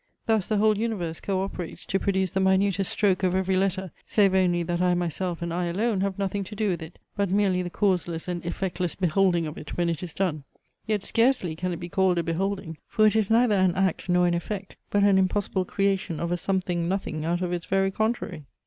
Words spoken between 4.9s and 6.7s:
myself, and I alone, have nothing to do